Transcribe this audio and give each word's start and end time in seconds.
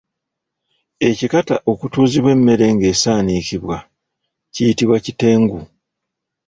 Ekikata 1.09 1.55
okutuuzibwa 1.71 2.29
emmere 2.35 2.65
ng'esaanikibwa 2.75 3.77
kiyitibwa 4.53 4.97
kitengu. 5.05 5.59